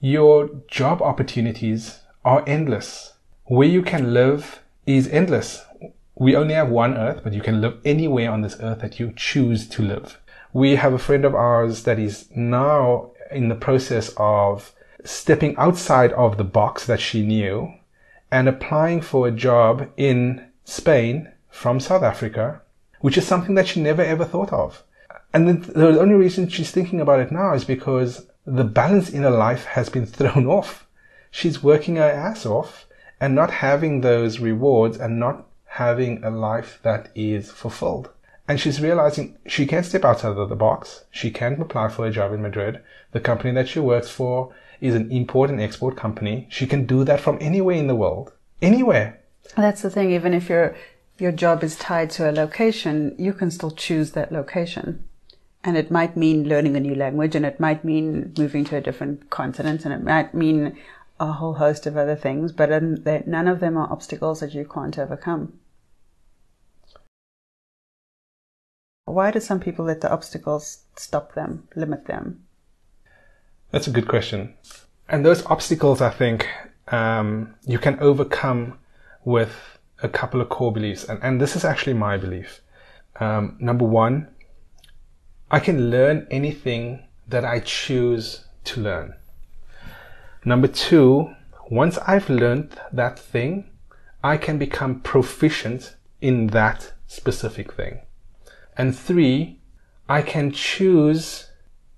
Your 0.00 0.50
job 0.68 1.00
opportunities 1.00 2.00
are 2.24 2.44
endless. 2.46 3.14
Where 3.44 3.68
you 3.68 3.82
can 3.82 4.12
live 4.12 4.60
is 4.86 5.08
endless. 5.08 5.64
We 6.14 6.36
only 6.36 6.54
have 6.54 6.68
one 6.68 6.96
earth, 6.96 7.20
but 7.22 7.32
you 7.32 7.40
can 7.40 7.60
live 7.60 7.78
anywhere 7.84 8.30
on 8.30 8.42
this 8.42 8.58
earth 8.60 8.80
that 8.80 8.98
you 8.98 9.12
choose 9.16 9.68
to 9.68 9.82
live. 9.82 10.18
We 10.52 10.76
have 10.76 10.92
a 10.92 10.98
friend 10.98 11.24
of 11.24 11.34
ours 11.34 11.82
that 11.84 11.98
is 11.98 12.28
now 12.34 13.10
in 13.30 13.48
the 13.48 13.54
process 13.54 14.12
of 14.16 14.72
stepping 15.04 15.56
outside 15.56 16.12
of 16.12 16.36
the 16.36 16.44
box 16.44 16.86
that 16.86 17.00
she 17.00 17.24
knew 17.24 17.72
and 18.30 18.48
applying 18.48 19.00
for 19.00 19.26
a 19.26 19.32
job 19.32 19.88
in 19.96 20.46
Spain 20.64 21.32
from 21.50 21.80
South 21.80 22.02
Africa, 22.02 22.60
which 23.00 23.16
is 23.16 23.26
something 23.26 23.54
that 23.54 23.68
she 23.68 23.80
never 23.80 24.02
ever 24.02 24.24
thought 24.24 24.52
of. 24.52 24.82
And 25.32 25.64
the 25.64 26.00
only 26.00 26.14
reason 26.14 26.48
she's 26.48 26.70
thinking 26.70 27.00
about 27.00 27.20
it 27.20 27.32
now 27.32 27.54
is 27.54 27.64
because 27.64 28.26
the 28.46 28.64
balance 28.64 29.10
in 29.10 29.22
her 29.22 29.30
life 29.30 29.64
has 29.66 29.88
been 29.88 30.06
thrown 30.16 30.46
off. 30.46 30.86
She's 31.30 31.62
working 31.62 31.96
her 31.96 32.10
ass 32.10 32.46
off 32.46 32.86
and 33.20 33.34
not 33.34 33.50
having 33.50 34.00
those 34.00 34.38
rewards 34.38 34.96
and 34.96 35.20
not 35.20 35.46
having 35.66 36.24
a 36.24 36.30
life 36.30 36.78
that 36.82 37.10
is 37.14 37.50
fulfilled. 37.50 38.10
And 38.48 38.58
she's 38.58 38.80
realizing 38.80 39.36
she 39.46 39.66
can 39.66 39.84
step 39.84 40.06
outside 40.06 40.38
of 40.38 40.48
the 40.48 40.56
box. 40.56 41.04
She 41.10 41.30
can 41.30 41.60
apply 41.60 41.88
for 41.90 42.06
a 42.06 42.10
job 42.10 42.32
in 42.32 42.40
Madrid. 42.40 42.80
The 43.12 43.20
company 43.20 43.52
that 43.52 43.68
she 43.68 43.78
works 43.78 44.08
for 44.08 44.54
is 44.80 44.94
an 44.94 45.10
import 45.12 45.50
and 45.50 45.60
export 45.60 45.96
company. 45.96 46.46
She 46.50 46.66
can 46.66 46.86
do 46.86 47.04
that 47.04 47.20
from 47.20 47.36
anywhere 47.42 47.76
in 47.76 47.88
the 47.88 47.94
world. 47.94 48.32
Anywhere. 48.62 49.20
That's 49.54 49.82
the 49.82 49.90
thing. 49.90 50.12
Even 50.12 50.32
if 50.32 50.48
your 50.48 50.74
your 51.18 51.32
job 51.32 51.62
is 51.62 51.76
tied 51.76 52.10
to 52.10 52.30
a 52.30 52.32
location, 52.32 53.14
you 53.18 53.32
can 53.32 53.50
still 53.50 53.72
choose 53.72 54.12
that 54.12 54.32
location. 54.32 55.04
And 55.64 55.76
it 55.76 55.90
might 55.90 56.16
mean 56.16 56.48
learning 56.48 56.76
a 56.76 56.80
new 56.80 56.94
language 56.94 57.34
and 57.34 57.44
it 57.44 57.60
might 57.60 57.84
mean 57.84 58.32
moving 58.38 58.64
to 58.66 58.76
a 58.76 58.80
different 58.80 59.28
continent 59.28 59.84
and 59.84 59.92
it 59.92 60.02
might 60.02 60.32
mean 60.32 60.78
a 61.20 61.32
whole 61.32 61.54
host 61.54 61.86
of 61.86 61.96
other 61.96 62.14
things, 62.14 62.52
but 62.52 62.70
none 63.26 63.48
of 63.48 63.58
them 63.58 63.76
are 63.76 63.92
obstacles 63.92 64.40
that 64.40 64.54
you 64.54 64.64
can't 64.64 64.98
overcome. 64.98 65.58
Why 69.12 69.30
do 69.30 69.40
some 69.40 69.60
people 69.60 69.84
let 69.84 70.00
the 70.00 70.10
obstacles 70.10 70.84
stop 70.96 71.34
them, 71.34 71.68
limit 71.74 72.06
them? 72.06 72.44
That's 73.70 73.86
a 73.86 73.90
good 73.90 74.08
question. 74.08 74.54
And 75.08 75.24
those 75.24 75.44
obstacles, 75.46 76.00
I 76.00 76.10
think, 76.10 76.46
um, 76.88 77.54
you 77.66 77.78
can 77.78 77.98
overcome 78.00 78.78
with 79.24 79.78
a 80.02 80.08
couple 80.08 80.40
of 80.40 80.48
core 80.48 80.72
beliefs. 80.72 81.04
And, 81.04 81.18
and 81.22 81.40
this 81.40 81.56
is 81.56 81.64
actually 81.64 81.94
my 81.94 82.16
belief. 82.16 82.60
Um, 83.20 83.56
number 83.58 83.84
one, 83.84 84.28
I 85.50 85.60
can 85.60 85.90
learn 85.90 86.26
anything 86.30 87.04
that 87.26 87.44
I 87.44 87.60
choose 87.60 88.44
to 88.64 88.80
learn. 88.80 89.14
Number 90.44 90.68
two, 90.68 91.34
once 91.70 91.98
I've 91.98 92.30
learned 92.30 92.78
that 92.92 93.18
thing, 93.18 93.70
I 94.22 94.36
can 94.36 94.58
become 94.58 95.00
proficient 95.00 95.96
in 96.20 96.48
that 96.48 96.92
specific 97.06 97.72
thing. 97.72 98.00
And 98.78 98.96
three, 98.96 99.58
I 100.08 100.22
can 100.22 100.52
choose 100.52 101.50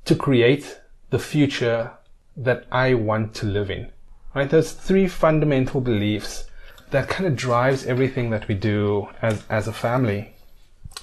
to 0.06 0.16
create 0.16 0.80
the 1.10 1.18
future 1.18 1.92
that 2.36 2.64
I 2.72 2.94
want 2.94 3.34
to 3.34 3.46
live 3.46 3.70
in. 3.70 3.92
Right? 4.34 4.48
Those 4.48 4.72
three 4.72 5.06
fundamental 5.06 5.80
beliefs 5.80 6.44
that 6.90 7.08
kind 7.08 7.26
of 7.26 7.36
drives 7.36 7.86
everything 7.86 8.30
that 8.30 8.48
we 8.48 8.54
do 8.54 9.08
as, 9.22 9.44
as 9.48 9.68
a 9.68 9.72
family. 9.72 10.34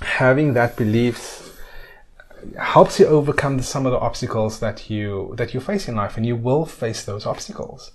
Having 0.02 0.54
that 0.54 0.76
beliefs 0.76 1.52
helps 2.60 3.00
you 3.00 3.06
overcome 3.06 3.62
some 3.62 3.86
of 3.86 3.92
the 3.92 4.00
obstacles 4.00 4.60
that 4.60 4.90
you 4.90 5.34
that 5.38 5.54
you 5.54 5.60
face 5.60 5.88
in 5.88 5.96
life 5.96 6.18
and 6.18 6.26
you 6.26 6.36
will 6.36 6.66
face 6.66 7.04
those 7.04 7.26
obstacles 7.26 7.92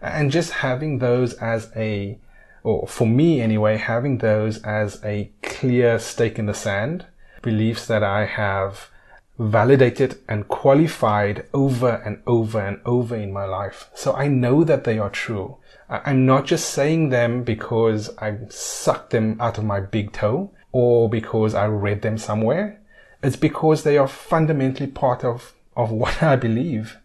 and 0.00 0.30
just 0.30 0.50
having 0.50 0.98
those 0.98 1.34
as 1.34 1.70
a 1.76 2.18
or 2.66 2.86
for 2.86 3.06
me 3.06 3.40
anyway 3.40 3.76
having 3.76 4.18
those 4.18 4.62
as 4.62 5.00
a 5.04 5.30
clear 5.42 5.98
stake 5.98 6.38
in 6.38 6.46
the 6.46 6.54
sand 6.54 7.06
beliefs 7.42 7.86
that 7.86 8.02
i 8.02 8.24
have 8.26 8.90
validated 9.38 10.18
and 10.28 10.48
qualified 10.48 11.46
over 11.52 12.02
and 12.04 12.22
over 12.26 12.60
and 12.60 12.80
over 12.86 13.14
in 13.14 13.32
my 13.32 13.44
life. 13.44 13.90
So 13.94 14.14
I 14.14 14.28
know 14.28 14.64
that 14.64 14.84
they 14.84 14.98
are 14.98 15.10
true. 15.10 15.58
I'm 15.88 16.26
not 16.26 16.46
just 16.46 16.70
saying 16.70 17.10
them 17.10 17.44
because 17.44 18.16
I 18.18 18.38
sucked 18.48 19.10
them 19.10 19.36
out 19.40 19.58
of 19.58 19.64
my 19.64 19.80
big 19.80 20.12
toe 20.12 20.52
or 20.72 21.08
because 21.08 21.54
I 21.54 21.66
read 21.66 22.02
them 22.02 22.18
somewhere. 22.18 22.80
It's 23.22 23.36
because 23.36 23.82
they 23.82 23.98
are 23.98 24.08
fundamentally 24.08 24.88
part 24.88 25.24
of, 25.24 25.54
of 25.76 25.90
what 26.02 26.22
I 26.22 26.36
believe. 26.36 26.98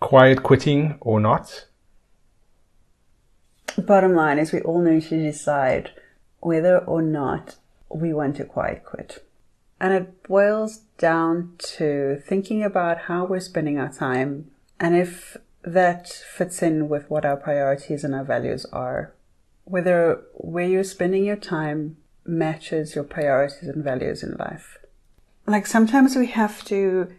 Quiet 0.00 0.42
quitting 0.42 0.96
or 1.00 1.20
not. 1.20 1.66
Bottom 3.78 4.14
line 4.14 4.38
is 4.38 4.52
we 4.52 4.60
all 4.60 4.80
need 4.80 5.02
to 5.04 5.20
decide 5.20 5.90
whether 6.40 6.78
or 6.78 7.02
not 7.02 7.56
we 7.88 8.12
want 8.12 8.36
to 8.36 8.44
quiet 8.44 8.84
quit. 8.84 9.24
And 9.80 9.92
it 9.92 10.22
boils 10.22 10.78
down 10.98 11.54
to 11.76 12.22
thinking 12.26 12.62
about 12.62 13.02
how 13.02 13.24
we're 13.24 13.40
spending 13.40 13.78
our 13.78 13.92
time 13.92 14.50
and 14.78 14.96
if 14.96 15.36
that 15.62 16.08
fits 16.08 16.62
in 16.62 16.88
with 16.88 17.10
what 17.10 17.24
our 17.24 17.36
priorities 17.36 18.04
and 18.04 18.14
our 18.14 18.24
values 18.24 18.66
are. 18.66 19.12
Whether 19.64 20.22
where 20.34 20.66
you're 20.66 20.84
spending 20.84 21.24
your 21.24 21.36
time 21.36 21.96
matches 22.24 22.94
your 22.94 23.04
priorities 23.04 23.68
and 23.68 23.82
values 23.82 24.22
in 24.22 24.36
life. 24.38 24.78
Like 25.46 25.66
sometimes 25.66 26.16
we 26.16 26.26
have 26.28 26.64
to 26.66 27.12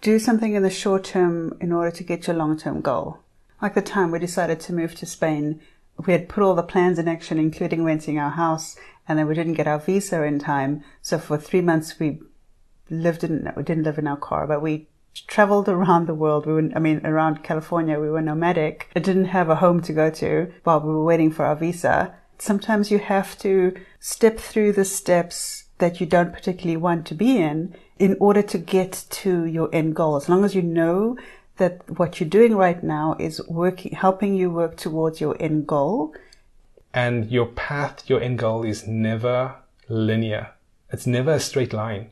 do 0.00 0.18
something 0.18 0.54
in 0.54 0.62
the 0.62 0.70
short 0.70 1.04
term 1.04 1.56
in 1.60 1.72
order 1.72 1.90
to 1.90 2.04
get 2.04 2.26
your 2.26 2.36
long 2.36 2.58
term 2.58 2.80
goal. 2.80 3.18
Like 3.60 3.74
the 3.74 3.82
time 3.82 4.10
we 4.10 4.18
decided 4.18 4.60
to 4.60 4.72
move 4.72 4.94
to 4.96 5.06
Spain, 5.06 5.60
we 6.06 6.12
had 6.12 6.28
put 6.28 6.42
all 6.42 6.54
the 6.54 6.62
plans 6.62 6.98
in 6.98 7.08
action, 7.08 7.38
including 7.38 7.84
renting 7.84 8.18
our 8.18 8.30
house, 8.30 8.76
and 9.08 9.18
then 9.18 9.26
we 9.26 9.34
didn't 9.34 9.54
get 9.54 9.66
our 9.66 9.78
visa 9.78 10.22
in 10.22 10.38
time. 10.38 10.84
So 11.02 11.18
for 11.18 11.36
three 11.36 11.60
months 11.60 11.98
we 11.98 12.20
lived 12.88 13.24
in, 13.24 13.52
we 13.56 13.62
didn't 13.62 13.84
live 13.84 13.98
in 13.98 14.06
our 14.06 14.16
car, 14.16 14.46
but 14.46 14.62
we 14.62 14.88
traveled 15.26 15.68
around 15.76 16.06
the 16.06 16.14
world. 16.14 16.46
We 16.46 16.52
were, 16.52 16.70
I 16.74 16.78
mean, 16.78 17.04
around 17.04 17.42
California, 17.42 17.98
we 17.98 18.10
were 18.10 18.22
nomadic. 18.22 18.88
I 18.94 19.00
didn't 19.00 19.26
have 19.26 19.50
a 19.50 19.56
home 19.56 19.80
to 19.82 19.92
go 19.92 20.10
to 20.10 20.52
while 20.64 20.80
we 20.80 20.92
were 20.92 21.04
waiting 21.04 21.30
for 21.30 21.44
our 21.44 21.56
visa. 21.56 22.14
Sometimes 22.38 22.90
you 22.90 22.98
have 22.98 23.38
to 23.40 23.74
step 23.98 24.38
through 24.38 24.72
the 24.72 24.84
steps 24.84 25.64
that 25.78 26.00
you 26.00 26.06
don't 26.06 26.32
particularly 26.32 26.76
want 26.76 27.06
to 27.06 27.14
be 27.14 27.38
in 27.38 27.74
in 27.98 28.16
order 28.20 28.42
to 28.42 28.58
get 28.58 29.04
to 29.10 29.44
your 29.44 29.68
end 29.72 29.96
goal. 29.96 30.16
As 30.16 30.28
long 30.28 30.44
as 30.44 30.54
you 30.54 30.62
know 30.62 31.16
that 31.60 31.88
what 31.98 32.18
you're 32.18 32.28
doing 32.28 32.56
right 32.56 32.82
now 32.82 33.16
is 33.20 33.40
working, 33.46 33.92
helping 33.92 34.34
you 34.34 34.50
work 34.50 34.76
towards 34.76 35.20
your 35.20 35.36
end 35.38 35.68
goal. 35.68 36.12
And 36.92 37.30
your 37.30 37.46
path, 37.46 38.10
your 38.10 38.20
end 38.20 38.40
goal 38.40 38.64
is 38.64 38.86
never 38.88 39.54
linear. 39.88 40.50
It's 40.92 41.06
never 41.06 41.34
a 41.34 41.40
straight 41.40 41.72
line. 41.72 42.10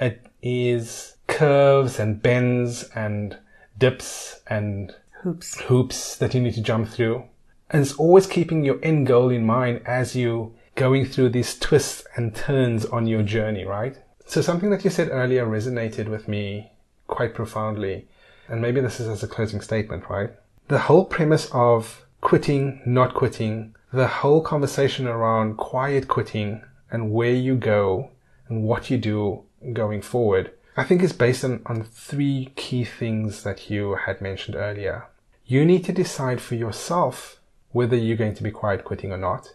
It 0.00 0.26
is 0.42 1.14
curves 1.28 2.00
and 2.00 2.20
bends 2.20 2.90
and 2.94 3.38
dips 3.78 4.40
and 4.48 4.94
hoops, 5.22 5.60
hoops 5.60 6.16
that 6.16 6.34
you 6.34 6.40
need 6.40 6.54
to 6.54 6.62
jump 6.62 6.88
through. 6.88 7.24
And 7.70 7.82
it's 7.82 7.94
always 7.94 8.26
keeping 8.26 8.64
your 8.64 8.80
end 8.82 9.06
goal 9.06 9.30
in 9.30 9.46
mind 9.46 9.82
as 9.86 10.16
you 10.16 10.54
going 10.74 11.06
through 11.06 11.28
these 11.28 11.58
twists 11.58 12.04
and 12.16 12.34
turns 12.34 12.84
on 12.86 13.06
your 13.06 13.22
journey, 13.22 13.64
right? 13.64 13.96
So 14.26 14.40
something 14.40 14.70
that 14.70 14.84
you 14.84 14.90
said 14.90 15.10
earlier 15.10 15.46
resonated 15.46 16.08
with 16.08 16.26
me 16.26 16.72
quite 17.06 17.34
profoundly. 17.34 18.08
And 18.52 18.60
maybe 18.60 18.82
this 18.82 19.00
is 19.00 19.08
as 19.08 19.22
a 19.22 19.26
closing 19.26 19.62
statement, 19.62 20.10
right? 20.10 20.30
The 20.68 20.80
whole 20.80 21.06
premise 21.06 21.48
of 21.54 22.04
quitting, 22.20 22.82
not 22.84 23.14
quitting, 23.14 23.74
the 23.90 24.06
whole 24.06 24.42
conversation 24.42 25.08
around 25.08 25.56
quiet 25.56 26.06
quitting 26.06 26.62
and 26.90 27.12
where 27.12 27.32
you 27.32 27.56
go 27.56 28.10
and 28.48 28.62
what 28.62 28.90
you 28.90 28.98
do 28.98 29.44
going 29.72 30.02
forward, 30.02 30.50
I 30.76 30.84
think 30.84 31.02
is 31.02 31.14
based 31.14 31.44
on, 31.44 31.62
on 31.64 31.82
three 31.82 32.52
key 32.54 32.84
things 32.84 33.42
that 33.42 33.70
you 33.70 33.94
had 33.94 34.20
mentioned 34.20 34.54
earlier. 34.54 35.06
You 35.46 35.64
need 35.64 35.86
to 35.86 35.92
decide 35.92 36.42
for 36.42 36.54
yourself 36.54 37.40
whether 37.70 37.96
you're 37.96 38.18
going 38.18 38.34
to 38.34 38.42
be 38.42 38.50
quiet 38.50 38.84
quitting 38.84 39.12
or 39.12 39.18
not. 39.18 39.54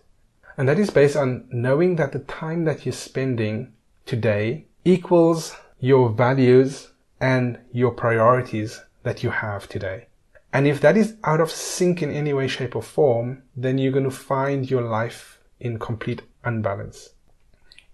And 0.58 0.68
that 0.68 0.80
is 0.80 0.90
based 0.90 1.16
on 1.16 1.48
knowing 1.52 1.98
that 1.98 2.14
the 2.14 2.20
time 2.20 2.64
that 2.64 2.84
you're 2.84 2.94
spending 2.94 3.74
today 4.08 4.66
equals 4.84 5.56
your 5.80 6.10
values 6.10 6.90
and 7.22 7.60
your 7.72 7.92
priorities 7.92 8.82
that 9.08 9.24
you 9.24 9.30
have 9.30 9.70
today. 9.70 10.08
And 10.52 10.68
if 10.68 10.82
that 10.82 10.98
is 10.98 11.16
out 11.24 11.40
of 11.40 11.50
sync 11.50 12.02
in 12.02 12.12
any 12.12 12.34
way, 12.34 12.48
shape, 12.48 12.76
or 12.76 12.82
form, 12.82 13.44
then 13.56 13.78
you're 13.78 13.92
going 13.92 14.04
to 14.04 14.12
find 14.12 14.70
your 14.70 14.82
life 14.82 15.40
in 15.60 15.80
complete 15.80 16.22
unbalance. 16.44 17.12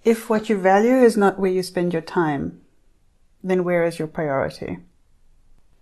If 0.03 0.29
what 0.29 0.49
you 0.49 0.57
value 0.57 0.95
is 0.95 1.15
not 1.15 1.39
where 1.39 1.51
you 1.51 1.63
spend 1.63 1.93
your 1.93 2.01
time, 2.01 2.61
then 3.43 3.63
where 3.63 3.83
is 3.85 3.99
your 3.99 4.07
priority? 4.07 4.79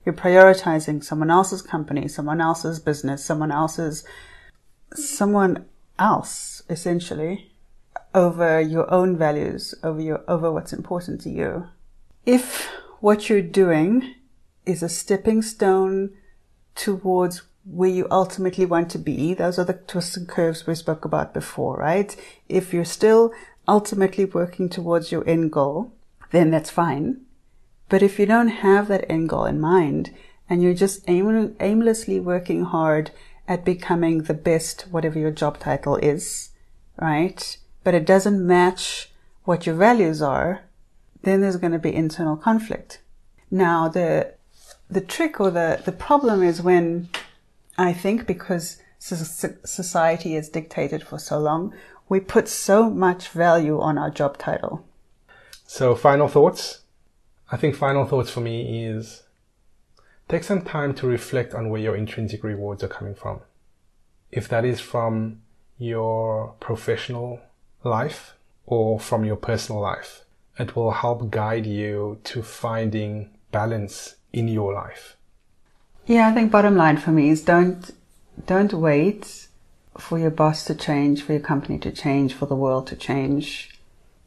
You're 0.05 0.15
prioritizing 0.15 1.03
someone 1.03 1.31
else's 1.31 1.61
company, 1.61 2.07
someone 2.07 2.41
else's 2.41 2.79
business, 2.79 3.23
someone 3.23 3.51
else's, 3.51 4.03
someone 4.93 5.65
else, 5.97 6.63
essentially, 6.69 7.51
over 8.13 8.59
your 8.59 8.91
own 8.91 9.17
values, 9.17 9.75
over 9.81 10.01
your, 10.01 10.23
over 10.27 10.51
what's 10.51 10.73
important 10.73 11.21
to 11.21 11.29
you. 11.29 11.67
If 12.25 12.69
what 12.99 13.29
you're 13.29 13.41
doing 13.41 14.15
is 14.65 14.83
a 14.83 14.89
stepping 14.89 15.41
stone 15.41 16.11
towards 16.75 17.43
where 17.63 17.89
you 17.89 18.07
ultimately 18.09 18.65
want 18.65 18.89
to 18.91 18.97
be, 18.97 19.33
those 19.33 19.59
are 19.59 19.65
the 19.65 19.73
twists 19.73 20.17
and 20.17 20.27
curves 20.27 20.65
we 20.65 20.73
spoke 20.73 21.05
about 21.05 21.33
before, 21.33 21.77
right? 21.77 22.15
If 22.49 22.73
you're 22.73 22.85
still 22.85 23.33
ultimately 23.67 24.25
working 24.25 24.67
towards 24.69 25.11
your 25.11 25.27
end 25.27 25.51
goal, 25.51 25.93
then 26.31 26.49
that's 26.49 26.71
fine. 26.71 27.21
But 27.89 28.01
if 28.01 28.17
you 28.17 28.25
don't 28.25 28.47
have 28.47 28.87
that 28.87 29.05
end 29.09 29.29
goal 29.29 29.45
in 29.45 29.59
mind 29.59 30.11
and 30.49 30.63
you're 30.63 30.73
just 30.73 31.03
aim- 31.07 31.55
aimlessly 31.59 32.19
working 32.19 32.65
hard 32.65 33.11
at 33.47 33.65
becoming 33.65 34.23
the 34.23 34.33
best, 34.33 34.83
whatever 34.89 35.19
your 35.19 35.31
job 35.31 35.59
title 35.59 35.97
is, 35.97 36.49
right? 36.99 37.57
But 37.83 37.93
it 37.93 38.05
doesn't 38.05 38.45
match 38.45 39.11
what 39.43 39.65
your 39.65 39.75
values 39.75 40.21
are, 40.21 40.61
then 41.23 41.41
there's 41.41 41.57
going 41.57 41.73
to 41.73 41.79
be 41.79 41.93
internal 41.93 42.37
conflict. 42.37 43.01
Now, 43.49 43.87
the, 43.87 44.33
the 44.91 45.01
trick 45.01 45.39
or 45.39 45.49
the, 45.49 45.81
the 45.83 45.91
problem 45.91 46.43
is 46.43 46.61
when 46.61 47.09
I 47.77 47.93
think 47.93 48.27
because 48.27 48.77
society 48.99 50.35
is 50.35 50.49
dictated 50.49 51.01
for 51.01 51.17
so 51.17 51.39
long, 51.39 51.73
we 52.09 52.19
put 52.19 52.47
so 52.49 52.89
much 52.89 53.29
value 53.29 53.79
on 53.79 53.97
our 53.97 54.09
job 54.09 54.37
title. 54.37 54.85
So, 55.65 55.95
final 55.95 56.27
thoughts? 56.27 56.81
I 57.49 57.57
think 57.57 57.75
final 57.75 58.05
thoughts 58.05 58.29
for 58.29 58.41
me 58.41 58.85
is 58.85 59.23
take 60.27 60.43
some 60.43 60.61
time 60.61 60.93
to 60.95 61.07
reflect 61.07 61.53
on 61.53 61.69
where 61.69 61.81
your 61.81 61.95
intrinsic 61.95 62.43
rewards 62.43 62.83
are 62.83 62.89
coming 62.89 63.15
from. 63.15 63.39
If 64.29 64.49
that 64.49 64.65
is 64.65 64.81
from 64.81 65.41
your 65.77 66.53
professional 66.59 67.39
life 67.83 68.35
or 68.65 68.99
from 68.99 69.23
your 69.23 69.37
personal 69.37 69.81
life, 69.81 70.25
it 70.59 70.75
will 70.75 70.91
help 70.91 71.31
guide 71.31 71.65
you 71.65 72.19
to 72.25 72.43
finding 72.43 73.29
balance 73.51 74.15
in 74.33 74.47
your 74.47 74.73
life. 74.73 75.17
Yeah, 76.05 76.27
I 76.27 76.33
think 76.33 76.51
bottom 76.51 76.75
line 76.75 76.97
for 76.97 77.11
me 77.11 77.29
is 77.29 77.43
don't 77.43 77.91
don't 78.45 78.73
wait 78.73 79.47
for 79.97 80.17
your 80.17 80.31
boss 80.31 80.65
to 80.65 80.75
change, 80.75 81.21
for 81.21 81.33
your 81.33 81.41
company 81.41 81.77
to 81.79 81.91
change, 81.91 82.33
for 82.33 82.45
the 82.45 82.55
world 82.55 82.87
to 82.87 82.95
change. 82.95 83.79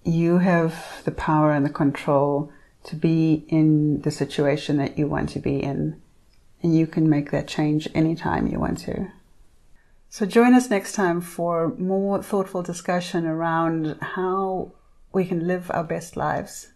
You 0.04 0.38
have 0.38 1.02
the 1.04 1.10
power 1.10 1.52
and 1.52 1.64
the 1.64 1.70
control 1.70 2.52
to 2.84 2.96
be 2.96 3.44
in 3.48 4.02
the 4.02 4.10
situation 4.10 4.76
that 4.76 4.98
you 4.98 5.08
want 5.08 5.30
to 5.30 5.40
be 5.40 5.62
in. 5.62 6.00
And 6.62 6.76
you 6.76 6.86
can 6.86 7.08
make 7.08 7.30
that 7.30 7.48
change 7.48 7.88
anytime 7.94 8.46
you 8.46 8.58
want 8.60 8.78
to. 8.80 9.10
So 10.08 10.26
join 10.26 10.54
us 10.54 10.70
next 10.70 10.92
time 10.92 11.20
for 11.20 11.74
more 11.76 12.22
thoughtful 12.22 12.62
discussion 12.62 13.26
around 13.26 13.98
how 14.00 14.72
we 15.12 15.24
can 15.24 15.46
live 15.46 15.70
our 15.74 15.84
best 15.84 16.16
lives. 16.16 16.68